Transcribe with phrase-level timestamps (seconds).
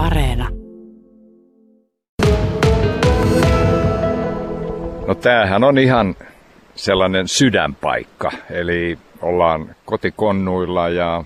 [0.00, 0.48] Areena.
[5.06, 6.16] No tämähän on ihan
[6.74, 11.24] sellainen sydänpaikka, eli ollaan kotikonnuilla ja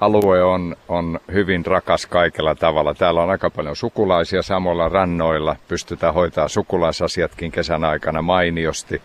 [0.00, 2.94] alue on, on hyvin rakas kaikella tavalla.
[2.94, 9.02] Täällä on aika paljon sukulaisia samoilla rannoilla, pystytään hoitaa sukulaisasiatkin kesän aikana mainiosti.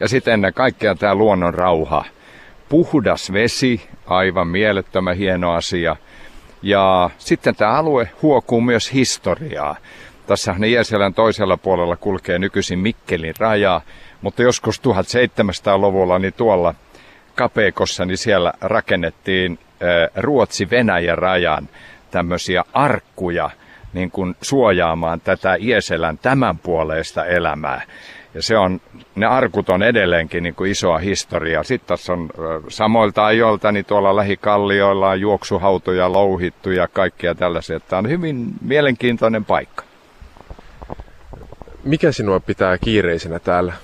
[0.00, 2.04] Ja sitten ennen kaikkea tämä luonnon rauha.
[2.68, 5.96] Puhdas vesi, aivan mielettömän hieno asia.
[6.62, 9.76] Ja sitten tämä alue huokuu myös historiaa.
[10.26, 13.80] Tässä Jieselän toisella puolella kulkee nykyisin Mikkelin raja,
[14.22, 16.74] mutta joskus 1700-luvulla niin tuolla
[17.34, 19.58] Kapeekossa niin siellä rakennettiin
[20.16, 21.68] Ruotsi-Venäjän rajan
[22.10, 23.50] tämmöisiä arkkuja
[23.92, 27.82] niin kuin suojaamaan tätä Ieselän tämän puoleista elämää.
[28.36, 28.80] Ja se on,
[29.14, 31.62] ne arkut on edelleenkin niin kuin isoa historiaa.
[31.62, 32.30] Sitten tässä on
[32.68, 37.80] samoilta ajoilta, niin tuolla lähikallioilla on juoksuhautoja louhittu ja kaikkia tällaisia.
[37.80, 39.84] Tämä on hyvin mielenkiintoinen paikka.
[41.84, 43.72] Mikä sinua pitää kiireisenä täällä?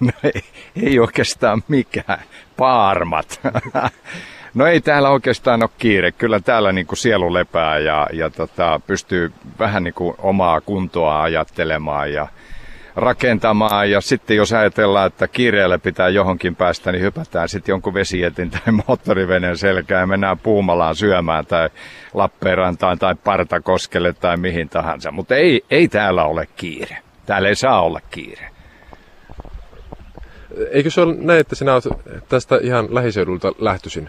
[0.00, 0.42] No ei,
[0.82, 2.22] ei oikeastaan mikään.
[2.56, 3.40] Paarmat.
[4.54, 6.12] No ei täällä oikeastaan ole kiire.
[6.12, 11.22] Kyllä täällä niin kuin sielu lepää ja, ja tota, pystyy vähän niin kuin omaa kuntoa
[11.22, 12.28] ajattelemaan ja
[12.96, 13.90] rakentamaan.
[13.90, 18.72] Ja sitten jos ajatellaan, että kiireellä pitää johonkin päästä, niin hypätään sitten jonkun vesietin tai
[18.88, 21.70] moottoriveneen selkään ja mennään Puumalaan syömään tai
[22.14, 25.10] Lappeenrantaan tai Partakoskelle tai mihin tahansa.
[25.10, 26.96] Mutta ei, ei täällä ole kiire.
[27.26, 28.50] Täällä ei saa olla kiire.
[30.70, 34.08] Eikö se ole näin, että sinä olet tästä ihan lähiseudulta lähtöisin?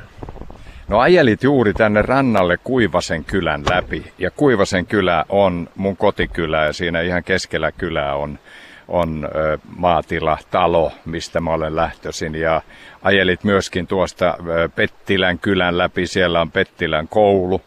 [0.87, 4.11] No ajelit juuri tänne rannalle Kuivasen kylän läpi.
[4.17, 8.39] Ja Kuivasen kylä on mun kotikylä ja siinä ihan keskellä kylää on,
[8.87, 9.29] on
[9.77, 12.35] maatila, talo, mistä mä olen lähtöisin.
[12.35, 12.61] Ja
[13.01, 14.37] ajelit myöskin tuosta
[14.75, 16.07] Pettilän kylän läpi.
[16.07, 17.61] Siellä on Pettilän koulu,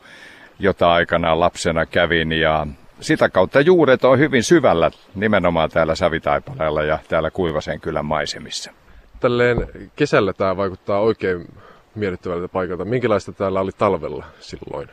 [0.58, 2.32] jota aikanaan lapsena kävin.
[2.32, 2.66] Ja
[3.00, 8.72] sitä kautta juuret on hyvin syvällä nimenomaan täällä Savitaipaleella ja täällä Kuivasen kylän maisemissa.
[9.20, 11.46] Tälleen kesällä tämä vaikuttaa oikein
[11.94, 12.84] miellyttävältä paikalta.
[12.84, 14.88] Minkälaista täällä oli talvella silloin?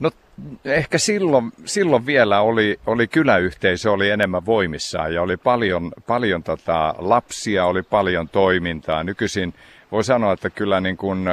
[0.00, 0.10] No
[0.64, 6.94] ehkä silloin, silloin vielä oli, oli kyläyhteisö oli enemmän voimissaan ja oli paljon, paljon tota,
[6.98, 9.04] lapsia, oli paljon toimintaa.
[9.04, 9.54] Nykyisin
[9.92, 11.28] voi sanoa, että kyllä niin kuin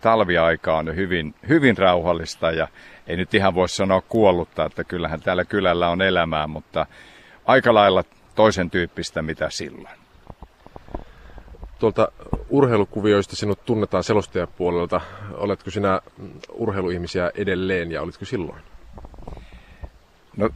[0.00, 2.68] talviaika on hyvin, hyvin rauhallista ja
[3.06, 6.86] ei nyt ihan voi sanoa kuollutta, että kyllähän täällä kylällä on elämää, mutta
[7.44, 8.04] aika lailla
[8.34, 10.07] toisen tyyppistä mitä silloin.
[11.78, 12.12] Tuolta
[12.48, 15.00] urheilukuvioista sinut tunnetaan selostajapuolelta.
[15.34, 16.00] Oletko sinä
[16.52, 18.60] urheiluihmisiä edelleen ja olitko silloin?
[20.36, 20.50] No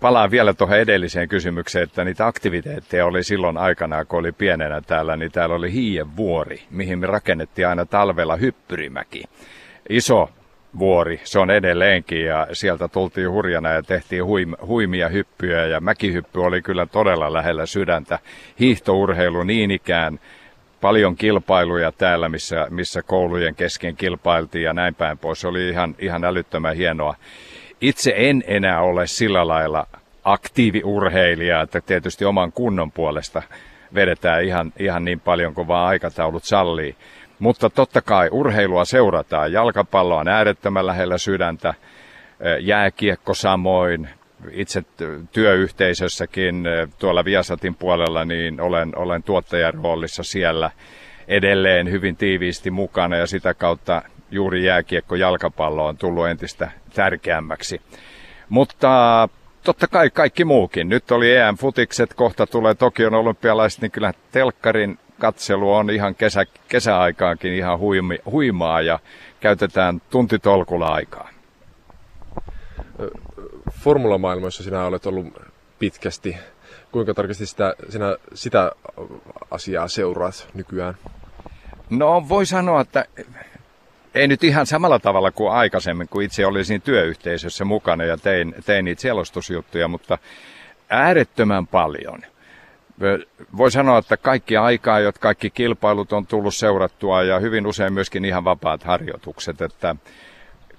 [0.00, 5.16] palaan vielä tuohon edelliseen kysymykseen, että niitä aktiviteetteja oli silloin aikana, kun oli pienenä täällä,
[5.16, 5.72] niin täällä oli
[6.16, 9.22] vuori, mihin me rakennettiin aina talvella hyppyrimäki.
[9.88, 10.30] Iso
[10.78, 16.40] vuori, se on edelleenkin ja sieltä tultiin hurjana ja tehtiin huim, huimia hyppyjä ja mäkihyppy
[16.40, 18.18] oli kyllä todella lähellä sydäntä.
[18.60, 20.20] Hiihtourheilu niin ikään,
[20.84, 25.40] paljon kilpailuja täällä, missä, missä koulujen kesken kilpailtiin ja näin päin pois.
[25.40, 27.14] Se oli ihan, ihan älyttömän hienoa.
[27.80, 29.86] Itse en enää ole sillä lailla
[30.24, 33.42] aktiiviurheilija, että tietysti oman kunnon puolesta
[33.94, 36.96] vedetään ihan, ihan niin paljon kuin vaan aikataulut sallii.
[37.38, 39.52] Mutta totta kai urheilua seurataan.
[39.52, 41.74] Jalkapallo on äärettömän lähellä sydäntä,
[42.60, 44.08] jääkiekko samoin.
[44.50, 44.82] Itse
[45.32, 46.64] työyhteisössäkin
[46.98, 50.70] tuolla Viasatin puolella niin olen, olen tuottajan roolissa siellä
[51.28, 57.80] edelleen hyvin tiiviisti mukana ja sitä kautta juuri jääkiekko jalkapallo on tullut entistä tärkeämmäksi.
[58.48, 59.28] Mutta
[59.64, 60.88] totta kai kaikki muukin.
[60.88, 67.52] Nyt oli EM-futikset, kohta tulee Tokion olympialaiset, niin kyllä telkkarin katselu on ihan kesä, kesäaikaankin
[67.52, 68.98] ihan huimi, huimaa ja
[69.40, 71.33] käytetään tuntitolkulla aikaa.
[73.80, 75.26] Formulamaailmassa sinä olet ollut
[75.78, 76.36] pitkästi.
[76.92, 78.72] Kuinka tarkasti sitä, sinä sitä
[79.50, 80.94] asiaa seuraat nykyään?
[81.90, 83.04] No voi sanoa, että
[84.14, 88.84] ei nyt ihan samalla tavalla kuin aikaisemmin, kun itse olisin työyhteisössä mukana ja tein, tein
[88.84, 90.18] niitä selostusjuttuja, mutta
[90.90, 92.22] äärettömän paljon–
[93.56, 98.24] voi sanoa, että kaikki aikaa, jotka kaikki kilpailut on tullut seurattua ja hyvin usein myöskin
[98.24, 99.96] ihan vapaat harjoitukset, että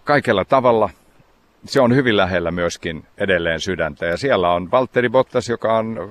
[0.04, 0.89] kaikella tavalla
[1.65, 4.06] se on hyvin lähellä myöskin edelleen sydäntä.
[4.06, 6.09] Ja siellä on Valtteri Bottas, joka on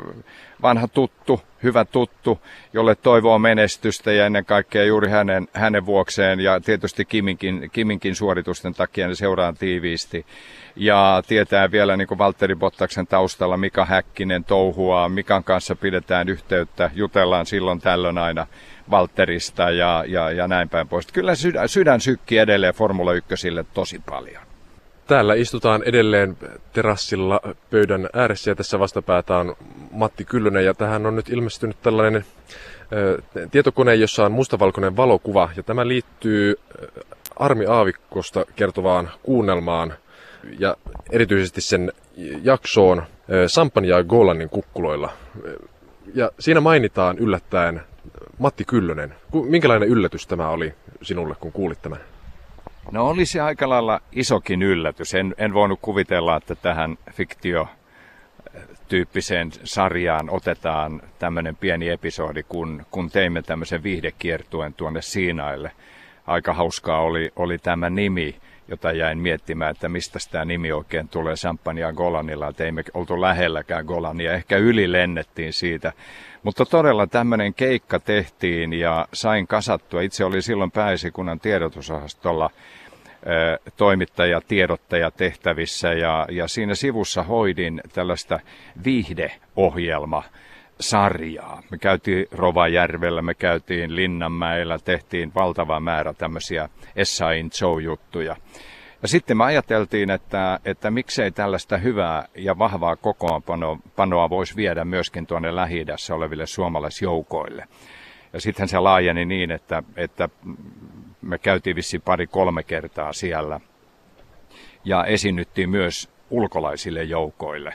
[0.62, 2.40] vanha tuttu, hyvä tuttu,
[2.72, 8.74] jolle toivoo menestystä ja ennen kaikkea juuri hänen, hänen vuokseen ja tietysti Kiminkin, Kiminkin suoritusten
[8.74, 10.26] takia ne seuraan tiiviisti.
[10.76, 16.90] Ja tietää vielä niin kuin Valtteri Bottaksen taustalla Mika Häkkinen touhua, Mikan kanssa pidetään yhteyttä,
[16.94, 18.46] jutellaan silloin tällöin aina
[18.90, 21.06] Valtterista ja, ja, ja näin päin pois.
[21.06, 24.53] Kyllä sydän, sydän sykkii edelleen Formula 1 tosi paljon.
[25.06, 26.36] Täällä istutaan edelleen
[26.72, 27.40] terassilla
[27.70, 29.56] pöydän ääressä ja tässä vastapäätä on
[29.90, 32.24] Matti Kyllönen ja tähän on nyt ilmestynyt tällainen
[32.92, 36.54] ö, tietokone, jossa on mustavalkoinen valokuva ja tämä liittyy
[37.36, 39.94] Armi Aavikkosta kertovaan kuunnelmaan
[40.58, 40.76] ja
[41.10, 41.92] erityisesti sen
[42.42, 43.02] jaksoon
[43.46, 45.12] Sampan ja Golanin kukkuloilla.
[46.14, 47.80] Ja siinä mainitaan yllättäen
[48.38, 49.14] Matti Kyllönen.
[49.48, 52.00] Minkälainen yllätys tämä oli sinulle, kun kuulit tämän?
[52.92, 55.14] No oli se aika lailla isokin yllätys.
[55.14, 57.68] En, en voinut kuvitella, että tähän fiktio
[58.88, 65.70] tyyppiseen sarjaan otetaan tämmöinen pieni episodi, kun, kun teimme tämmöisen viihdekiertuen tuonne Siinaille.
[66.26, 68.36] Aika hauskaa oli, oli tämä nimi,
[68.68, 73.20] jota jäin miettimään, että mistä tämä nimi oikein tulee Champagnea Golanilla, että ei me oltu
[73.20, 75.92] lähelläkään Golania, ehkä yli lennettiin siitä.
[76.44, 80.00] Mutta todella tämmöinen keikka tehtiin ja sain kasattua.
[80.00, 82.50] Itse oli silloin pääesikunnan tiedotusosastolla
[83.76, 88.40] toimittaja, tiedottaja tehtävissä ja, ja siinä sivussa hoidin tällaista
[88.84, 90.22] viihdeohjelma
[90.80, 91.62] sarjaa.
[91.70, 98.36] Me käytiin Rovajärvellä, me käytiin Linnanmäellä, tehtiin valtava määrä tämmöisiä Essain show-juttuja.
[99.04, 105.26] Ja sitten me ajateltiin, että, että miksei tällaista hyvää ja vahvaa kokoonpanoa voisi viedä myöskin
[105.26, 105.84] tuonne lähi
[106.14, 107.68] oleville suomalaisjoukoille.
[108.32, 110.28] Ja sitten se laajeni niin, että, että
[111.22, 113.60] me käytiin vissi pari-kolme kertaa siellä
[114.84, 117.74] ja esinyttiin myös ulkolaisille joukoille.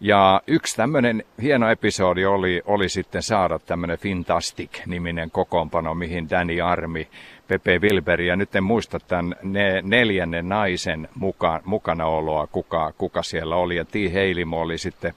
[0.00, 7.08] Ja yksi tämmöinen hieno episodi oli, oli sitten saada tämmöinen Fantastic-niminen kokoonpano, mihin Danny Armi,
[7.48, 13.56] Pepe Wilberi ja nyt en muista tämän ne, neljännen naisen muka, mukanaoloa, kuka, kuka siellä
[13.56, 13.76] oli.
[13.76, 13.94] Ja T.
[14.12, 15.14] Heilimo oli sitten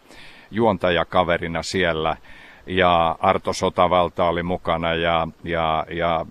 [0.51, 2.17] juontajakaverina siellä
[2.65, 6.25] ja Arto Sotavalta oli mukana ja, ja, ja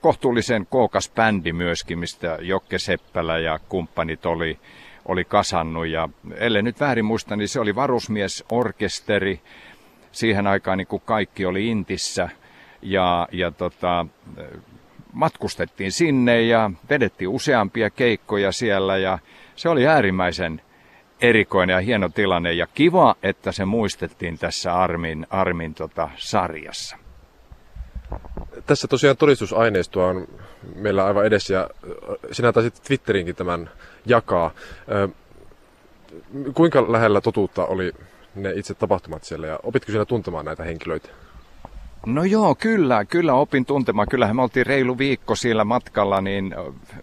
[0.00, 4.58] kohtuullisen kookas bändi myöskin, mistä Jokke Seppälä ja kumppanit oli,
[5.06, 5.86] oli kasannut.
[5.86, 9.40] Ja ellei nyt väärin muista, niin se oli varusmiesorkesteri
[10.12, 12.28] siihen aikaan, niin kun kaikki oli Intissä.
[12.82, 14.06] Ja, ja tota,
[15.12, 19.18] matkustettiin sinne ja vedettiin useampia keikkoja siellä ja
[19.56, 20.62] se oli äärimmäisen
[21.22, 26.96] erikoinen ja hieno tilanne ja kiva, että se muistettiin tässä Armin, Armin tota, sarjassa.
[28.66, 30.28] Tässä tosiaan todistusaineistoa on
[30.74, 31.70] meillä aivan edessä ja
[32.32, 33.70] sinä taisit Twitterinkin tämän
[34.06, 34.50] jakaa.
[36.54, 37.92] Kuinka lähellä totuutta oli
[38.34, 41.08] ne itse tapahtumat siellä ja opitko sinä tuntemaan näitä henkilöitä?
[42.06, 44.08] No joo, kyllä, kyllä opin tuntemaan.
[44.08, 46.54] Kyllähän me oltiin reilu viikko siellä matkalla, niin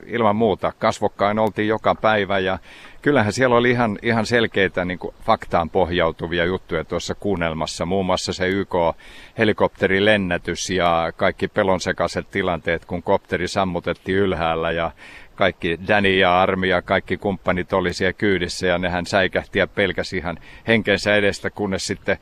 [0.06, 2.60] ilman muuta kasvokkain oltiin joka päivä ja
[3.02, 7.86] kyllähän siellä oli ihan, ihan selkeitä niin kuin faktaan pohjautuvia juttuja tuossa kuunnelmassa.
[7.86, 14.92] Muun muassa se YK-helikopterilennätys ja kaikki pelonsekaiset tilanteet, kun kopteri sammutettiin ylhäällä ja
[15.36, 20.18] kaikki Danny ja Armi ja kaikki kumppanit oli siellä kyydissä ja nehän säikähti ja pelkäsi
[20.18, 20.38] ihan
[20.68, 22.18] henkensä edestä, kunnes sitten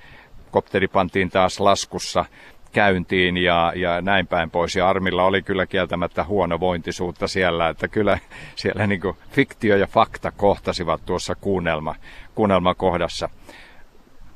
[0.51, 2.25] kopteri pantiin taas laskussa
[2.71, 4.75] käyntiin ja, ja näin päin pois.
[4.75, 8.19] Ja Armilla oli kyllä kieltämättä huonovointisuutta siellä, että kyllä
[8.55, 11.95] siellä niin fiktio ja fakta kohtasivat tuossa kuunnelma,
[12.35, 13.29] kuunnelmakohdassa.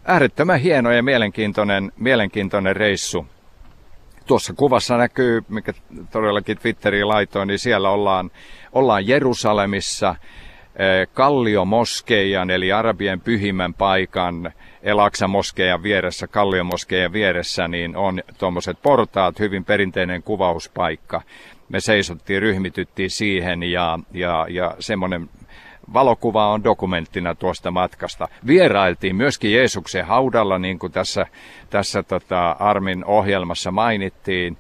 [0.06, 3.28] Äärettömän hieno ja mielenkiintoinen, mielenkiintoinen reissu.
[4.25, 5.74] Tuossa kuvassa näkyy, mikä
[6.12, 8.31] todellakin Twitteriin laitoin, niin siellä ollaan,
[8.72, 10.16] ollaan Jerusalemissa,
[10.75, 14.52] eh, Kallio Moskeijan eli Arabien pyhimmän paikan
[14.83, 21.21] Elaksa moskeijan vieressä, Kallion moskeijan vieressä, niin on tuommoiset portaat, hyvin perinteinen kuvauspaikka.
[21.69, 25.30] Me seisottiin, ryhmityttiin siihen ja, ja, ja semmoinen
[25.94, 28.28] valokuva on dokumenttina tuosta matkasta.
[28.47, 31.26] Vierailtiin myöskin Jeesuksen haudalla, niin kuin tässä,
[31.69, 34.57] tässä tota Armin ohjelmassa mainittiin.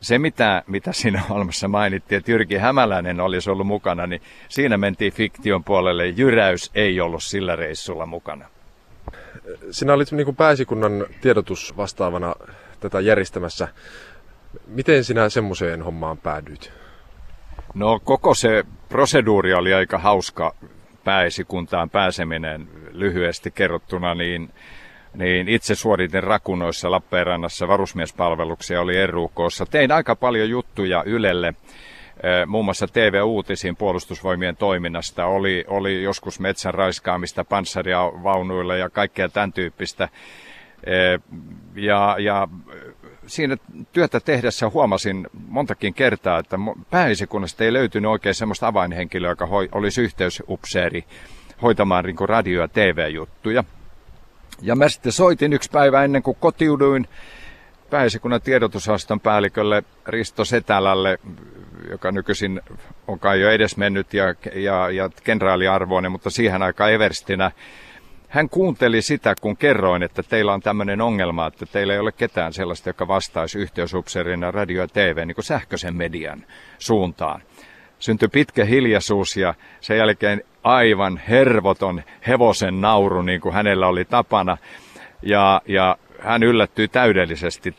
[0.00, 5.12] Se, mitä, mitä siinä ohjelmassa mainittiin, että Jyrki Hämäläinen olisi ollut mukana, niin siinä mentiin
[5.12, 6.06] fiktion puolelle.
[6.06, 8.44] Jyräys ei ollut sillä reissulla mukana.
[9.70, 12.34] Sinä olit niin kuin pääsikunnan tiedotusvastaavana
[12.80, 13.68] tätä järjestämässä.
[14.66, 16.72] Miten sinä semmoiseen hommaan päädyit?
[17.74, 20.54] No koko se proseduuri oli aika hauska
[21.04, 24.50] pääesikuntaan pääseminen lyhyesti kerrottuna, niin,
[25.14, 29.66] niin itse suoritin Rakunoissa Lappeenrannassa varusmiespalveluksia, oli RUKssa.
[29.66, 31.54] Tein aika paljon juttuja Ylelle
[32.46, 35.26] muun muassa TV-uutisiin puolustusvoimien toiminnasta.
[35.26, 40.08] Oli, oli joskus metsän raiskaamista panssaria vaunuilla ja kaikkea tämän tyyppistä.
[41.74, 42.48] Ja, ja
[43.26, 43.56] siinä
[43.92, 46.56] työtä tehdessä huomasin montakin kertaa, että
[46.90, 51.04] pääesikunnasta ei löytynyt oikein sellaista avainhenkilöä, joka hoi, olisi yhteysupseeri
[51.62, 53.64] hoitamaan niin radio- ja TV-juttuja.
[54.62, 57.08] Ja mä sitten soitin yksi päivä ennen kuin kotiuduin
[57.90, 61.18] pääesikunnan tiedotusaston päällikölle Risto Setälälle
[62.12, 62.60] nykyisin
[63.08, 67.50] on kai jo edes mennyt ja, ja, ja kenraaliarvoinen, mutta siihen aikaan everstinä.
[68.28, 72.52] Hän kuunteli sitä, kun kerroin, että teillä on tämmöinen ongelma, että teillä ei ole ketään
[72.52, 76.44] sellaista, joka vastaisi yhteysupseerina radio ja TV niin kuin sähköisen median
[76.78, 77.42] suuntaan.
[77.98, 84.56] Syntyi pitkä hiljaisuus ja sen jälkeen aivan hervoton hevosen nauru, niin kuin hänellä oli tapana.
[85.22, 87.74] Ja, ja hän yllättyi täydellisesti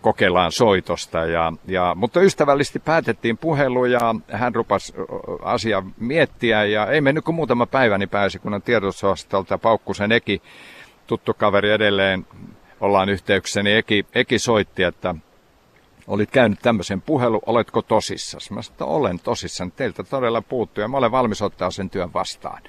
[0.00, 4.94] kokelaan soitosta, ja, ja, mutta ystävällisesti päätettiin puhelu ja hän rupasi
[5.42, 10.42] asia miettiä ja ei mennyt kuin muutama päivä, niin pääsi kunnan tiedotusosastolta Paukkusen Eki,
[11.06, 12.26] tuttu kaveri edelleen,
[12.80, 15.14] ollaan yhteyksissä, niin Eki, Eki soitti, että
[16.06, 18.50] olit käynyt tämmöisen puhelu, oletko tosissas?
[18.50, 22.12] Mä sanoin, että olen tosissaan, teiltä todella puuttuu ja mä olen valmis ottaa sen työn
[22.12, 22.62] vastaan.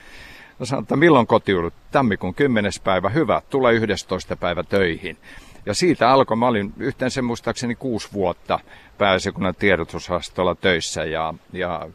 [0.59, 1.73] No sanoin, että milloin kotiudut?
[1.91, 2.71] Tammikuun 10.
[2.83, 4.35] päivä, hyvä, tule 11.
[4.35, 5.17] päivä töihin.
[5.65, 8.59] Ja siitä alkoi, mä olin yhteensä muistaakseni kuusi vuotta
[8.97, 11.89] pääsekunnan tiedotusosastolla töissä ja, ja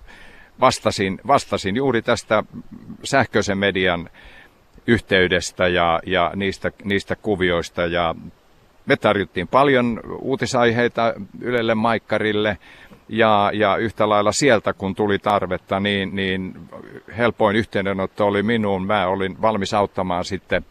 [0.61, 2.45] vastasin, vastasin juuri tästä
[3.05, 4.11] sähköisen median
[4.87, 8.15] yhteydestä ja, ja niistä, niistä kuvioista ja
[8.87, 12.59] me tarjottiin paljon uutisaiheita Ylelle Maikkarille
[13.09, 16.55] ja, ja yhtä lailla sieltä, kun tuli tarvetta, niin, niin
[17.17, 18.87] helpoin yhteydenotto oli minuun.
[18.87, 20.65] Mä olin valmis auttamaan sitten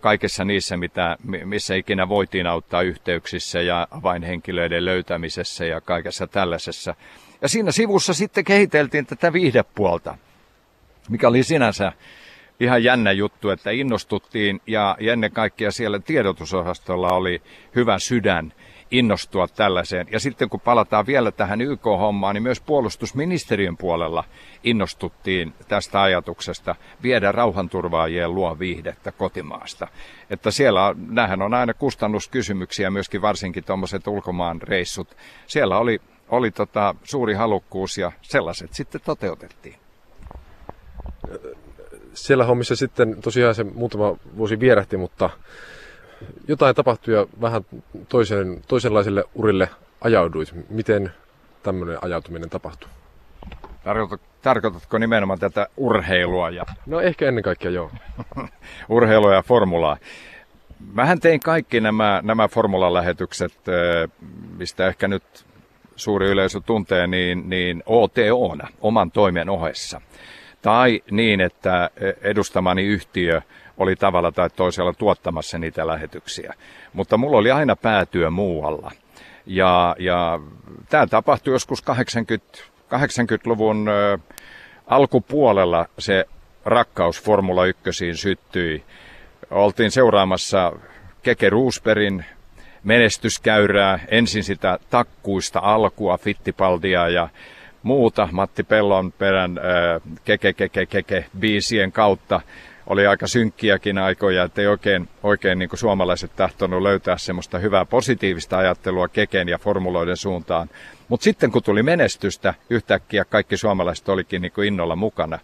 [0.00, 6.94] kaikessa niissä, mitä, missä ikinä voitiin auttaa yhteyksissä ja avainhenkilöiden löytämisessä ja kaikessa tällaisessa.
[7.42, 10.18] Ja siinä sivussa sitten kehiteltiin tätä viihdepuolta,
[11.08, 11.92] mikä oli sinänsä
[12.60, 17.42] ihan jännä juttu, että innostuttiin ja, ennen kaikkea siellä tiedotusosastolla oli
[17.74, 18.52] hyvä sydän
[18.90, 20.06] innostua tällaiseen.
[20.12, 24.24] Ja sitten kun palataan vielä tähän YK-hommaan, niin myös puolustusministeriön puolella
[24.64, 29.88] innostuttiin tästä ajatuksesta viedä rauhanturvaajien luo viihdettä kotimaasta.
[30.30, 35.16] Että siellä, nämähän on aina kustannuskysymyksiä, myöskin varsinkin tuommoiset ulkomaan reissut.
[35.46, 39.76] Siellä oli, oli tota suuri halukkuus ja sellaiset sitten toteutettiin
[42.14, 45.30] siellä hommissa sitten tosiaan se muutama vuosi vierähti, mutta
[46.48, 47.62] jotain tapahtui ja vähän
[48.08, 49.70] toisen, toisenlaiselle urille
[50.00, 50.54] ajauduit.
[50.70, 51.12] Miten
[51.62, 52.88] tämmöinen ajautuminen tapahtui?
[54.42, 56.50] Tarkoitatko nimenomaan tätä urheilua?
[56.50, 56.64] Ja...
[56.86, 57.90] No ehkä ennen kaikkea joo.
[58.88, 59.96] urheilua ja formulaa.
[60.92, 63.52] Mähän tein kaikki nämä, nämä formulalähetykset,
[64.58, 65.24] mistä ehkä nyt
[65.96, 70.00] suuri yleisö tuntee, niin, niin OTOna, oman toimen ohessa.
[70.62, 71.90] Tai niin, että
[72.22, 73.40] edustamani yhtiö
[73.78, 76.54] oli tavalla tai toisella tuottamassa niitä lähetyksiä.
[76.92, 78.90] Mutta mulla oli aina päätyö muualla.
[79.46, 80.40] Ja, ja
[80.88, 82.58] tämä tapahtui joskus 80,
[82.94, 84.18] 80-luvun ö,
[84.86, 86.24] alkupuolella se
[86.64, 87.82] rakkaus Formula 1
[88.14, 88.84] syttyi.
[89.50, 90.72] Oltiin seuraamassa
[91.22, 92.24] Keke Roosbergin
[92.84, 97.28] menestyskäyrää, ensin sitä takkuista alkua, Fittipaldia ja
[97.82, 102.40] muuta Matti Pellon perän ää, keke, keke, keke biisien kautta.
[102.88, 107.84] Oli aika synkkiäkin aikoja, että ei oikein, oikein niin kuin suomalaiset tahtonut löytää semmoista hyvää
[107.84, 110.70] positiivista ajattelua keken ja formuloiden suuntaan.
[111.08, 115.38] Mutta sitten kun tuli menestystä, yhtäkkiä kaikki suomalaiset olikin niin kuin innolla mukana.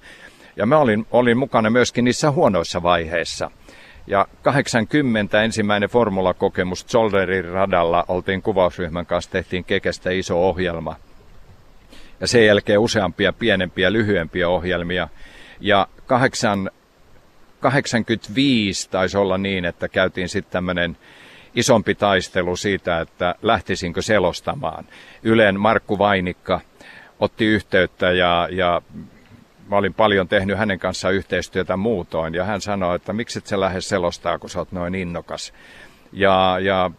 [0.56, 3.50] Ja mä olin, olin mukana myöskin niissä huonoissa vaiheissa.
[4.06, 10.96] Ja 80 ensimmäinen formulakokemus Zolderin radalla oltiin kuvausryhmän kanssa, tehtiin Kekestä iso ohjelma–
[12.20, 15.08] ja sen jälkeen useampia pienempiä, lyhyempiä ohjelmia.
[15.60, 16.70] Ja 8,
[17.71, 20.97] 85 taisi olla niin, että käytiin sitten tämmöinen
[21.54, 24.85] isompi taistelu siitä, että lähtisinkö selostamaan.
[25.23, 26.61] Ylen Markku Vainikka
[27.21, 28.83] otti yhteyttä ja, ja
[29.68, 32.35] mä olin paljon tehnyt hänen kanssaan yhteistyötä muutoin.
[32.35, 35.52] Ja hän sanoi, että miksi et sä lähde selostaa, kun sä oot noin innokas.
[36.12, 36.90] Ja, ja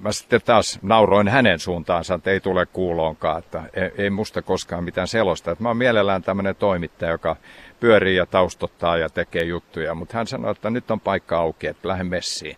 [0.00, 4.84] mä sitten taas nauroin hänen suuntaansa, että ei tule kuuloonkaan, että ei, ei musta koskaan
[4.84, 5.50] mitään selosta.
[5.50, 7.36] Että mä oon mielellään tämmöinen toimittaja, joka
[7.80, 11.88] pyörii ja taustottaa ja tekee juttuja, mutta hän sanoi, että nyt on paikka auki, että
[11.88, 12.56] lähden messiin.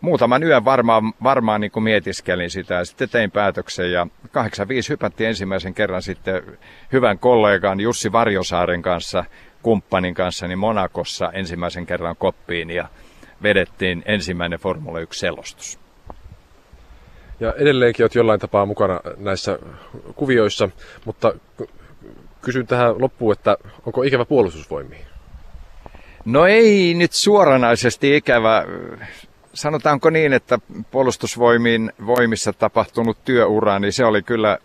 [0.00, 5.74] Muutaman yön varmaan, varmaan niin mietiskelin sitä ja sitten tein päätöksen ja 85 hypättiin ensimmäisen
[5.74, 6.42] kerran sitten
[6.92, 9.24] hyvän kollegan Jussi Varjosaaren kanssa,
[9.62, 12.88] kumppanin kanssa, niin Monakossa ensimmäisen kerran koppiin ja
[13.42, 15.78] vedettiin ensimmäinen Formula 1-selostus.
[17.40, 19.58] Ja edelleenkin olet jollain tapaa mukana näissä
[20.14, 20.68] kuvioissa,
[21.04, 21.34] mutta
[22.46, 25.06] kysyn tähän loppuun, että onko ikävä puolustusvoimiin?
[26.24, 28.64] No ei nyt suoranaisesti ikävä.
[29.54, 30.58] Sanotaanko niin, että
[30.90, 34.58] puolustusvoimiin voimissa tapahtunut työura, niin se oli kyllä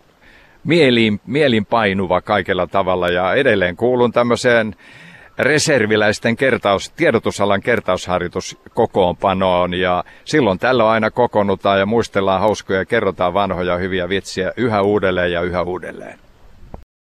[1.26, 4.76] mielin painuva kaikella tavalla ja edelleen kuulun tämmöiseen
[5.38, 13.34] reserviläisten kertaus, tiedotusalan kertausharjoitus kokoonpanoon ja silloin tällöin aina kokoonnutaan ja muistellaan hauskoja ja kerrotaan
[13.34, 16.18] vanhoja hyviä vitsiä yhä uudelleen ja yhä uudelleen.